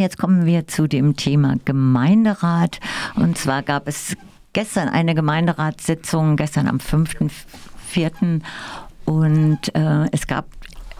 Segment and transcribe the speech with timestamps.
[0.00, 2.80] Jetzt kommen wir zu dem Thema Gemeinderat.
[3.16, 4.16] Und zwar gab es
[4.54, 8.40] gestern eine Gemeinderatssitzung, gestern am 5.4.
[9.04, 10.46] Und äh, es gab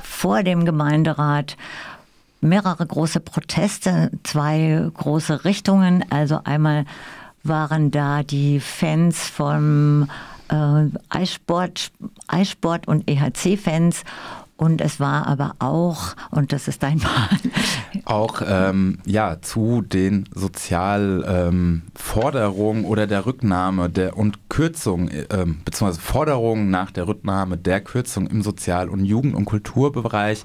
[0.02, 1.56] vor dem Gemeinderat
[2.42, 6.04] mehrere große Proteste, zwei große Richtungen.
[6.10, 6.84] Also einmal
[7.42, 10.10] waren da die Fans vom
[10.50, 11.90] äh, Eissport,
[12.28, 14.04] Eissport und EHC-Fans
[14.60, 17.30] und es war aber auch, und das ist dein Mal.
[18.04, 26.02] Auch ähm, ja, zu den Sozialforderungen ähm, oder der Rücknahme der und Kürzung, ähm, beziehungsweise
[26.02, 30.44] Forderungen nach der Rücknahme der Kürzung im Sozial- und Jugend- und Kulturbereich.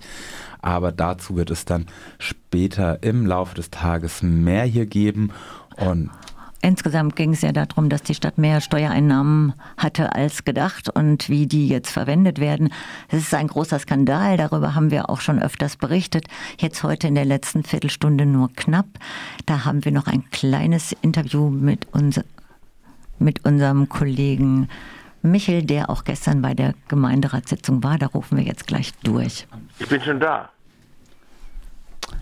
[0.62, 1.88] Aber dazu wird es dann
[2.18, 5.32] später im Laufe des Tages mehr hier geben.
[5.76, 6.10] Und
[6.66, 11.46] Insgesamt ging es ja darum, dass die Stadt mehr Steuereinnahmen hatte als gedacht und wie
[11.46, 12.74] die jetzt verwendet werden.
[13.12, 14.36] Das ist ein großer Skandal.
[14.36, 16.26] Darüber haben wir auch schon öfters berichtet.
[16.58, 18.88] Jetzt heute in der letzten Viertelstunde nur knapp.
[19.46, 22.20] Da haben wir noch ein kleines Interview mit, uns,
[23.20, 24.68] mit unserem Kollegen
[25.22, 28.00] Michel, der auch gestern bei der Gemeinderatssitzung war.
[28.00, 29.46] Da rufen wir jetzt gleich durch.
[29.78, 30.50] Ich bin schon da.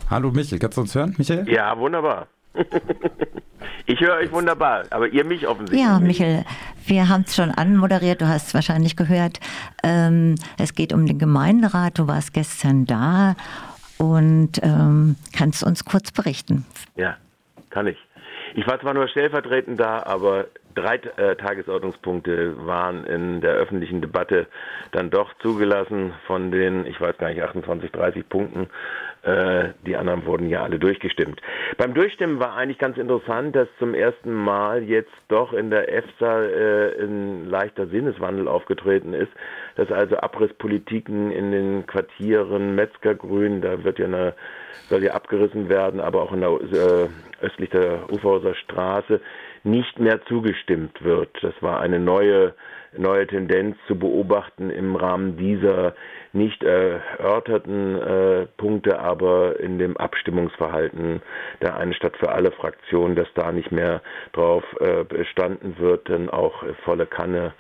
[0.10, 1.50] Hallo Michel, kannst du uns hören, Michael?
[1.50, 2.28] Ja, wunderbar.
[3.86, 5.82] Ich höre euch wunderbar, aber ihr mich offensichtlich.
[5.82, 6.46] Ja, Michael,
[6.86, 9.40] wir haben es schon anmoderiert, du hast es wahrscheinlich gehört.
[9.84, 13.36] Ähm, es geht um den Gemeinderat, du warst gestern da
[13.98, 16.66] und ähm, kannst uns kurz berichten.
[16.96, 17.18] Ja,
[17.72, 17.98] kann ich.
[18.56, 24.48] Ich war zwar nur stellvertretend da, aber drei äh, Tagesordnungspunkte waren in der öffentlichen Debatte
[24.92, 28.68] dann doch zugelassen von den, ich weiß gar nicht, 28, 30 Punkten.
[29.24, 31.42] Äh, die anderen wurden ja alle durchgestimmt.
[31.78, 36.44] Beim Durchstimmen war eigentlich ganz interessant, dass zum ersten Mal jetzt doch in der EFSA
[36.44, 39.32] äh, ein leichter Sinneswandel aufgetreten ist,
[39.76, 44.34] dass also Abrisspolitiken in den Quartieren Metzgergrün, da wird ja eine,
[44.90, 47.08] soll ja abgerissen werden, aber auch in der äh,
[47.42, 49.22] östlich der Uferhauser Straße
[49.64, 51.30] nicht mehr zugestimmt wird.
[51.42, 52.54] Das war eine neue
[52.98, 55.94] neue Tendenz zu beobachten im Rahmen dieser
[56.32, 61.22] nicht erörterten äh, Punkte, aber in dem Abstimmungsverhalten
[61.62, 64.02] der Eine Stadt für alle Fraktion, dass da nicht mehr
[64.34, 67.54] drauf äh, bestanden wird, denn auch volle Kanne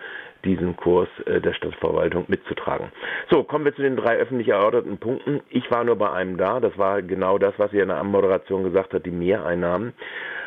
[0.43, 2.91] diesen Kurs äh, der Stadtverwaltung mitzutragen.
[3.31, 5.41] So, kommen wir zu den drei öffentlich erörterten Punkten.
[5.49, 8.63] Ich war nur bei einem da, das war genau das, was ihr in der Anmoderation
[8.63, 9.93] gesagt hat, die Mehreinnahmen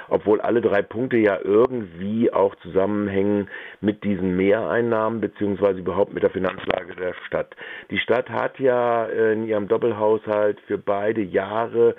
[0.09, 3.49] obwohl alle drei Punkte ja irgendwie auch zusammenhängen
[3.81, 7.55] mit diesen Mehreinnahmen beziehungsweise überhaupt mit der Finanzlage der Stadt.
[7.91, 11.95] Die Stadt hat ja in ihrem Doppelhaushalt für beide Jahre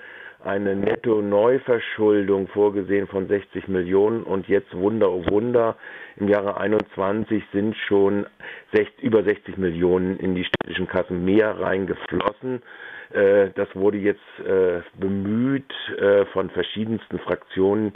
[0.48, 5.76] eine Netto-Neuverschuldung vorgesehen von 60 Millionen und jetzt Wunder, oh Wunder,
[6.16, 8.26] im Jahre 21 sind schon
[8.74, 12.62] 60, über 60 Millionen in die städtischen Kassen mehr reingeflossen.
[13.12, 17.94] Äh, das wurde jetzt äh, bemüht äh, von verschiedensten Fraktionen,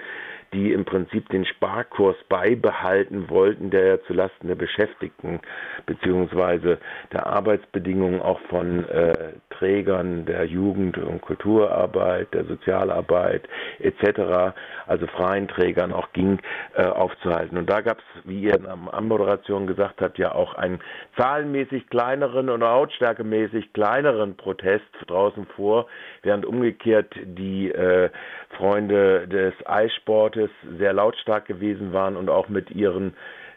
[0.53, 5.39] die im Prinzip den Sparkurs beibehalten wollten, der ja zulasten der Beschäftigten
[5.85, 6.77] beziehungsweise
[7.13, 13.47] der Arbeitsbedingungen auch von äh, Trägern der Jugend- und Kulturarbeit, der Sozialarbeit
[13.79, 14.53] etc.,
[14.87, 16.39] also freien Trägern auch ging,
[16.75, 17.57] äh, aufzuhalten.
[17.57, 20.79] Und da gab es, wie ihr in der Anmoderation gesagt habt, ja auch einen
[21.17, 25.87] zahlenmäßig kleineren oder lautstärkemäßig kleineren Protest draußen vor,
[26.23, 28.09] während umgekehrt die äh,
[28.57, 30.40] Freunde des Eissportes
[30.77, 33.13] sehr lautstark gewesen waren und auch mit ihren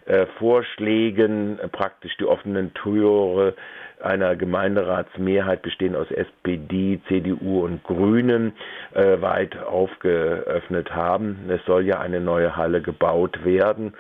[0.06, 3.55] äh, Vorschlägen äh, praktisch die offenen Tore
[4.03, 8.53] einer Gemeinderatsmehrheit bestehend aus SPD, CDU und Grünen
[8.93, 11.49] äh, weit aufgeöffnet haben.
[11.49, 13.94] Es soll ja eine neue Halle gebaut werden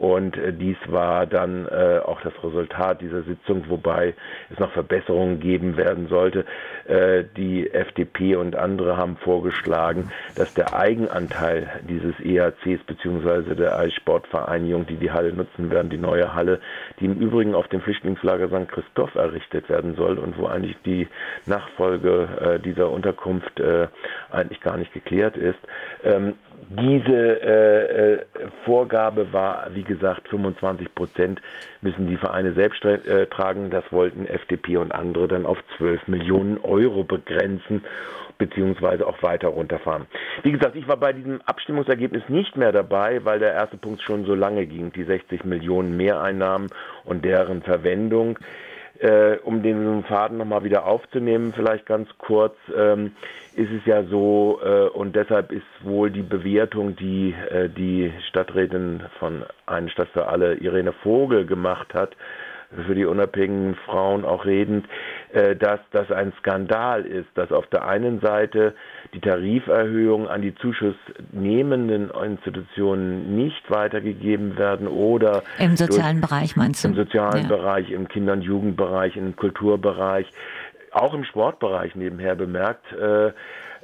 [0.00, 4.14] und äh, dies war dann äh, auch das Resultat dieser Sitzung, wobei
[4.50, 6.46] es noch Verbesserungen geben werden sollte.
[6.88, 13.54] Äh, die FDP und andere haben vorgeschlagen, dass der Eigenanteil dieses EACs bzw.
[13.54, 16.60] der Eissportvereinigung, die die Halle nutzen werden, die neue Halle,
[16.98, 18.70] die im Übrigen auf dem Flüchtlingslager St.
[18.70, 21.08] Christoph errichtet werden soll und wo eigentlich die
[21.44, 23.88] Nachfolge äh, dieser Unterkunft äh,
[24.30, 25.58] eigentlich gar nicht geklärt ist.
[26.68, 28.26] Diese äh, äh,
[28.64, 31.40] Vorgabe war, wie gesagt, 25 Prozent
[31.80, 33.70] müssen die Vereine selbst äh, tragen.
[33.70, 37.82] Das wollten FDP und andere dann auf 12 Millionen Euro begrenzen
[38.38, 40.06] beziehungsweise auch weiter runterfahren.
[40.42, 44.24] Wie gesagt, ich war bei diesem Abstimmungsergebnis nicht mehr dabei, weil der erste Punkt schon
[44.24, 46.68] so lange ging, die 60 Millionen Mehreinnahmen
[47.04, 48.38] und deren Verwendung.
[49.00, 53.12] Äh, um den Faden nochmal wieder aufzunehmen, vielleicht ganz kurz, ähm,
[53.56, 59.02] ist es ja so, äh, und deshalb ist wohl die Bewertung, die äh, die Stadträtin
[59.18, 62.14] von Eine Stadt für alle, Irene Vogel, gemacht hat,
[62.86, 64.86] für die unabhängigen Frauen auch redend,
[65.32, 68.74] äh, dass das ein Skandal ist, dass auf der einen Seite
[69.12, 76.88] die Tariferhöhungen an die zuschussnehmenden Institutionen nicht weitergegeben werden oder im sozialen Bereich meinst du?
[76.88, 77.48] Im sozialen ja.
[77.48, 80.30] Bereich, im Kinder- und Jugendbereich, im Kulturbereich,
[80.92, 82.92] auch im Sportbereich nebenher bemerkt.
[82.92, 83.32] Äh,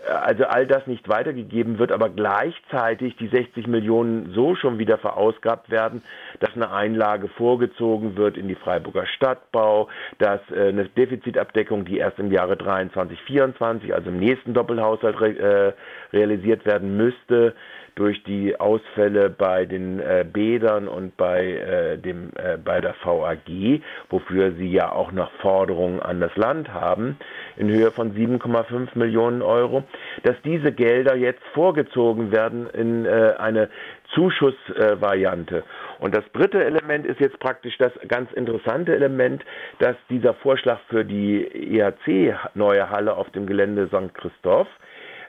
[0.06, 5.70] also all das nicht weitergegeben wird, aber gleichzeitig die 60 Millionen so schon wieder verausgabt
[5.70, 6.03] werden,
[6.41, 9.88] dass eine Einlage vorgezogen wird in die Freiburger Stadtbau,
[10.19, 15.73] dass äh, eine Defizitabdeckung, die erst im Jahre 23, 24, also im nächsten Doppelhaushalt äh,
[16.12, 17.55] realisiert werden müsste,
[17.96, 23.81] durch die Ausfälle bei den äh, Bädern und bei, äh, dem, äh, bei der VAG,
[24.10, 27.16] wofür sie ja auch noch Forderungen an das Land haben,
[27.56, 29.82] in Höhe von 7,5 Millionen Euro,
[30.25, 33.70] dass diese Gelder jetzt vorgezogen werden in äh, eine
[34.14, 35.64] Zuschussvariante.
[35.98, 39.43] Und das dritte Element ist jetzt praktisch das ganz interessante Element,
[39.78, 44.14] dass dieser Vorschlag für die EHC neue Halle auf dem Gelände St.
[44.14, 44.69] Christoph,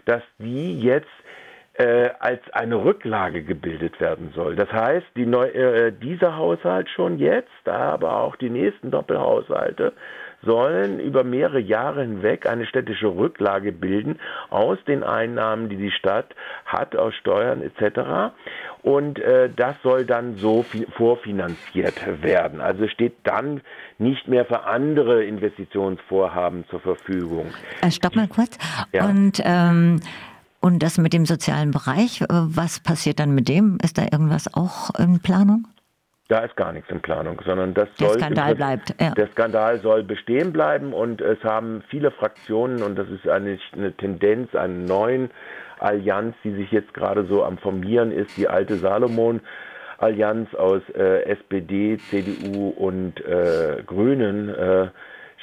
[0.06, 1.08] dass die jetzt
[1.78, 4.56] äh, als eine Rücklage gebildet werden soll.
[4.56, 9.94] Das heißt, die neu, äh, dieser Haushalt schon jetzt, aber auch die nächsten Doppelhaushalte
[10.44, 14.20] sollen über mehrere Jahre hinweg eine städtische Rücklage bilden
[14.50, 16.36] aus den Einnahmen, die die Stadt
[16.66, 18.34] hat aus Steuern etc.
[18.82, 20.66] Und äh, das soll dann so
[20.96, 22.62] vorfinanziert werden.
[22.62, 23.62] Also steht dann
[23.98, 27.54] nicht mehr für andere Investitionsvorhaben zur Verfügung.
[27.82, 28.58] Äh, stopp mal kurz.
[28.94, 29.06] Ja.
[29.06, 30.00] Und ähm
[30.62, 33.77] und das mit dem sozialen Bereich, äh, was passiert dann mit dem?
[33.83, 35.68] Ist da irgendwas auch in Planung?
[36.30, 38.19] Da ist gar nichts in Planung, sondern das der soll.
[38.19, 38.94] Skandal bleibt.
[39.00, 39.12] Ja.
[39.12, 43.94] Der Skandal soll bestehen bleiben und es haben viele Fraktionen, und das ist eine, eine
[43.94, 45.31] Tendenz, eine neuen
[45.80, 51.98] Allianz, die sich jetzt gerade so am Formieren ist, die alte Salomon-Allianz aus äh, SPD,
[51.98, 54.50] CDU und äh, Grünen.
[54.50, 54.89] Äh,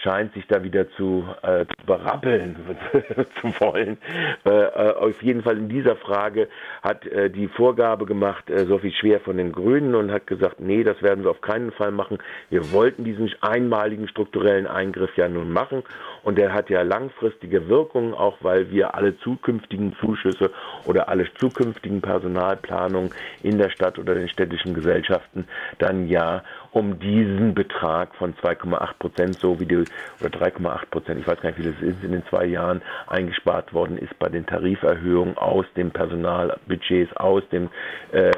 [0.03, 2.57] scheint sich da wieder zu, äh, zu berappeln
[3.41, 3.99] zu wollen.
[4.45, 6.49] Äh, äh, auf jeden Fall in dieser Frage
[6.83, 10.85] hat äh, die Vorgabe gemacht, äh, Sophie Schwer von den Grünen und hat gesagt, nee,
[10.85, 12.19] das werden wir auf keinen Fall machen.
[12.51, 15.83] Wir wollten diesen einmaligen strukturellen Eingriff ja nun machen
[16.25, 20.51] und der hat ja langfristige Wirkungen, auch weil wir alle zukünftigen Zuschüsse
[20.87, 23.11] oder alle zukünftigen Personalplanungen
[23.43, 25.47] in der Stadt oder den städtischen Gesellschaften
[25.79, 26.43] dann ja
[26.73, 31.51] um diesen Betrag von 2,8 Prozent, so wie die, oder 3,8 Prozent, ich weiß gar
[31.51, 35.67] nicht, wie das ist, in den zwei Jahren eingespart worden ist bei den Tariferhöhungen aus
[35.77, 37.71] den Personalbudgets, aus dem
[38.13, 38.33] äh,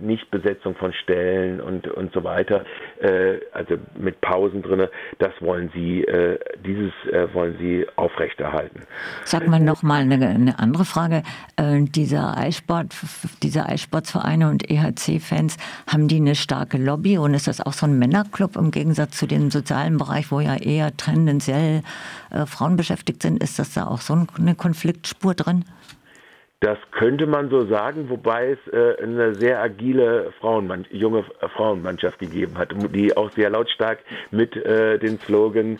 [0.00, 2.64] Nichtbesetzung von Stellen und, und so weiter,
[3.00, 4.88] äh, also mit Pausen drin,
[5.18, 8.82] das wollen Sie, äh, dieses äh, wollen Sie aufrechterhalten.
[9.24, 11.22] Sag mal nochmal eine, eine andere Frage.
[11.56, 12.94] Äh, dieser Eissport,
[13.42, 17.98] diese Eissportsvereine und EHC-Fans, haben die eine starke Lobby und ist das auch so ein
[17.98, 21.82] Männerclub im Gegensatz zu dem sozialen Bereich, wo ja eher tendenziell
[22.30, 23.42] äh, Frauen beschäftigt sind?
[23.42, 25.64] Ist das da auch so eine Konfliktspur drin?
[26.60, 31.24] Das könnte man so sagen, wobei es äh, eine sehr agile Frauenmann junge
[31.56, 35.78] Frauenmannschaft gegeben hat, die auch sehr lautstark mit äh, den Slogan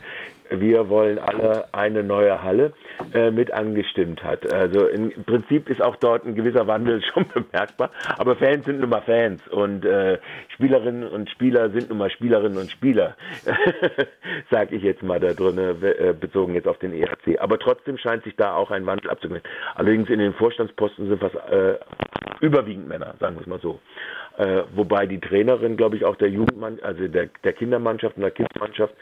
[0.50, 2.73] wir wollen alle eine neue Halle
[3.14, 4.52] äh, mit angestimmt hat.
[4.52, 8.91] Also im Prinzip ist auch dort ein gewisser Wandel schon bemerkbar, aber Fans sind nun
[8.91, 10.19] mal Fans und äh,
[10.55, 13.17] Spielerinnen und Spieler sind nun mal Spielerinnen und Spieler,
[14.50, 17.41] sage ich jetzt mal da drin, äh, bezogen jetzt auf den ERC.
[17.41, 19.49] Aber trotzdem scheint sich da auch ein Wandel abzubilden.
[19.75, 21.79] Allerdings in den Vorstandsposten sind fast äh,
[22.41, 23.80] überwiegend Männer, sagen wir es mal so.
[24.38, 28.30] Äh, wobei die Trainerin, glaube ich, auch der Jugendmann, also der, der Kindermannschaft und der
[28.30, 28.95] Kindermannschaft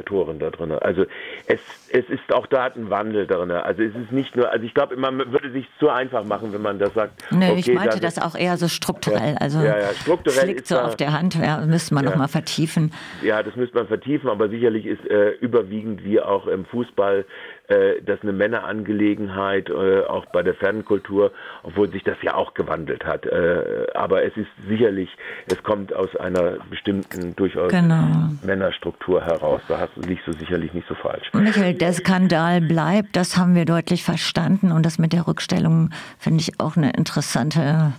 [0.00, 0.72] Organisatoren da drin.
[0.72, 1.04] Also
[1.46, 3.50] es, es ist auch da ein Wandel drin.
[3.50, 6.62] Also es ist nicht nur, also ich glaube, man würde sich zu einfach machen, wenn
[6.62, 7.22] man das sagt.
[7.30, 9.36] Nö, okay, ich meinte das auch eher so strukturell.
[9.38, 12.10] Also ja, ja, strukturell liegt so da, auf der Hand, ja, müsste man ja.
[12.10, 12.92] nochmal vertiefen.
[13.22, 17.24] Ja, das müsste man vertiefen, aber sicherlich ist äh, überwiegend wie auch im Fußball
[17.70, 21.30] äh, das eine Männerangelegenheit, äh, auch bei der Fernkultur,
[21.62, 23.26] obwohl sich das ja auch gewandelt hat.
[23.26, 25.08] Äh, aber es ist sicherlich,
[25.46, 28.30] es kommt aus einer bestimmten, durchaus genau.
[28.42, 29.60] Männerstruktur heraus.
[29.68, 31.30] Da liegst du sicherlich nicht so falsch.
[31.32, 36.40] Michael, der Skandal bleibt, das haben wir deutlich verstanden und das mit der Rückstellung finde
[36.40, 37.92] ich auch eine interessante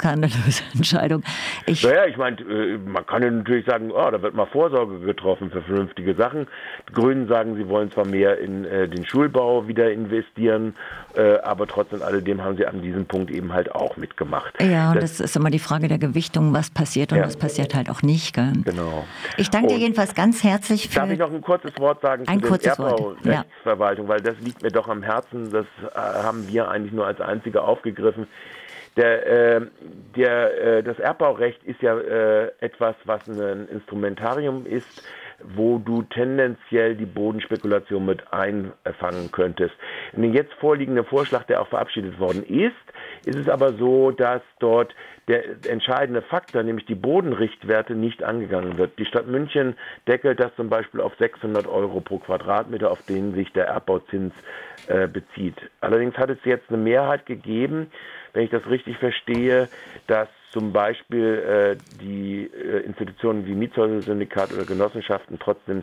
[0.00, 1.22] skandalöse Entscheidung.
[1.66, 5.00] Ich naja, ich meine, äh, man kann ja natürlich sagen, oh, da wird mal Vorsorge
[5.00, 6.46] getroffen für vernünftige Sachen.
[6.88, 10.74] Die Grünen sagen, sie wollen zwar mehr in äh, den Schulbau wieder investieren,
[11.14, 14.54] äh, aber trotz alledem haben sie an diesem Punkt eben halt auch mitgemacht.
[14.62, 17.24] Ja, das, das ist immer die Frage der Gewichtung, was passiert und ja.
[17.24, 18.34] was passiert halt auch nicht.
[18.34, 18.52] Gell?
[18.64, 19.04] Genau.
[19.36, 21.00] Ich danke und dir jedenfalls ganz herzlich für.
[21.00, 24.12] Darf ich noch ein kurzes Wort sagen ein zu der Erbbaurechtsverwaltung, ja.
[24.12, 25.50] weil das liegt mir doch am Herzen.
[25.50, 28.26] Das äh, haben wir eigentlich nur als einzige aufgegriffen.
[29.00, 29.60] Der, äh,
[30.14, 35.02] der, äh, das Erbbaurecht ist ja äh, etwas, was ein Instrumentarium ist,
[35.44, 39.74] wo du tendenziell die Bodenspekulation mit einfangen könntest.
[40.12, 42.74] In dem jetzt vorliegenden Vorschlag, der auch verabschiedet worden ist,
[43.24, 44.94] ist es aber so, dass dort
[45.28, 48.98] der entscheidende Faktor, nämlich die Bodenrichtwerte, nicht angegangen wird.
[48.98, 49.76] Die Stadt München
[50.08, 54.32] deckelt das zum Beispiel auf 600 Euro pro Quadratmeter, auf den sich der Erbbauzins
[54.88, 55.56] äh, bezieht.
[55.80, 57.90] Allerdings hat es jetzt eine Mehrheit gegeben,
[58.32, 59.68] wenn ich das richtig verstehe,
[60.06, 65.82] dass zum Beispiel äh, die äh, Institutionen wie Mietshäuser-Syndikat oder Genossenschaften trotzdem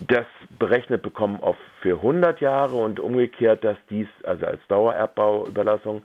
[0.00, 0.26] das
[0.58, 6.02] berechnet bekommen auf für 100 Jahre und umgekehrt, dass dies also als Dauererbauüberlassung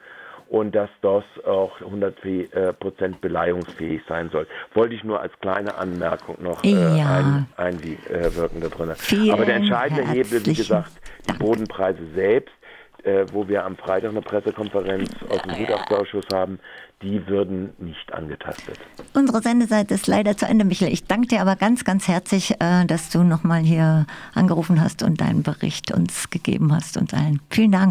[0.50, 4.48] und dass das auch 100 äh, Prozent beleihungsfähig sein soll.
[4.74, 7.46] Wollte ich nur als kleine Anmerkung noch äh, ja.
[7.55, 9.31] einwirken da drin.
[9.31, 10.91] Aber der entscheidende Hebel, wie gesagt,
[11.29, 12.53] die Bodenpreise selbst
[13.06, 16.60] äh, wo wir am Freitag eine Pressekonferenz aus dem Gutachterausschuss haben,
[17.01, 18.77] die würden nicht angetastet.
[19.13, 20.91] Unsere Sendeseite ist leider zu Ende, Michael.
[20.91, 25.22] Ich danke dir aber ganz, ganz herzlich, äh, dass du nochmal hier angerufen hast und
[25.22, 27.39] deinen Bericht uns gegeben hast und allen.
[27.50, 27.88] Vielen Dank.